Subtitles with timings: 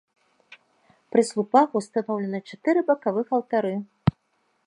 [1.15, 3.73] Пры слупах ўстаноўлены чатыры бакавых алтары.